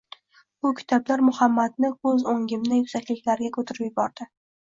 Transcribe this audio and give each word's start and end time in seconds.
Bu 0.65 0.69
kitoblar 0.77 1.21
Muhammadni 1.27 1.91
koʻz 2.07 2.25
oʻngimda 2.33 2.81
yuksakliklarga 2.81 3.53
koʻtarib 3.61 3.87
yubordi 3.87 4.29